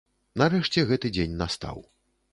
Нарэшце 0.41 0.85
гэты 0.93 1.13
дзень 1.15 1.39
настаў. 1.45 1.77